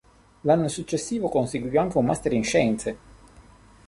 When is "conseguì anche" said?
1.29-1.99